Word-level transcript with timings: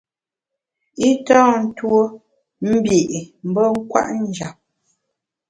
I 1.07 1.09
tâ 1.25 1.41
ntuo 1.63 2.01
mbi’ 2.71 2.99
mbe 3.49 3.63
kwet 3.89 4.07
njap. 4.27 4.57